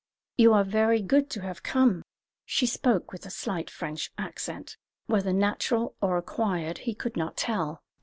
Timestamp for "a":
3.27-3.29